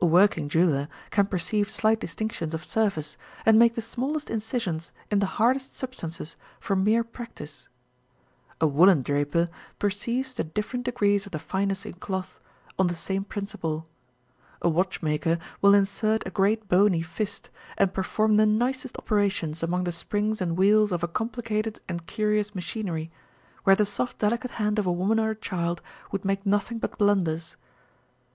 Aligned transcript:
A 0.00 0.06
working 0.06 0.48
jeweller 0.48 0.88
can 1.10 1.26
perceive 1.26 1.68
slight 1.68 2.00
distinctions 2.00 2.54
of 2.54 2.64
surface, 2.64 3.18
and 3.44 3.58
make 3.58 3.74
the 3.74 3.82
smallest 3.82 4.30
incisions 4.30 4.90
in 5.10 5.18
the 5.18 5.26
hardest 5.36 5.76
substances 5.76 6.36
from 6.58 6.82
mere 6.82 7.04
practice: 7.04 7.68
a 8.58 8.66
woollendraper 8.66 9.50
perceives 9.78 10.32
the 10.32 10.44
different 10.44 10.86
degrees 10.86 11.26
of 11.26 11.32
the 11.32 11.38
fineness 11.38 11.84
in 11.84 11.92
cloth, 11.92 12.40
on 12.78 12.86
the 12.86 12.94
same 12.94 13.22
principle; 13.22 13.86
a 14.62 14.68
watchmaker 14.70 15.36
will 15.60 15.74
insert 15.74 16.26
a 16.26 16.30
great 16.30 16.66
bony 16.66 17.02
fist, 17.02 17.50
and 17.76 17.92
perform 17.92 18.38
the 18.38 18.46
nicest 18.46 18.96
operations 18.96 19.62
among 19.62 19.84
the 19.84 19.92
springs 19.92 20.40
and 20.40 20.56
wheels 20.56 20.90
of 20.90 21.02
a 21.02 21.06
complicated 21.06 21.80
and 21.86 22.06
curious 22.06 22.54
machinery, 22.54 23.10
where 23.64 23.76
the 23.76 23.84
soft 23.84 24.18
delicate 24.20 24.52
hand 24.52 24.78
of 24.78 24.86
a 24.86 24.90
woman 24.90 25.20
or 25.20 25.28
a 25.28 25.36
child 25.36 25.82
would 26.10 26.24
make 26.24 26.46
nothing 26.46 26.78
but 26.78 26.96
blunders. 26.96 27.56